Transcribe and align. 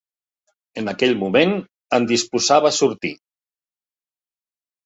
En 0.81 0.89
aquell 0.93 1.13
moment 1.23 1.53
em 1.99 2.07
disposava 2.13 2.71
a 2.71 2.75
sortir. 2.81 3.15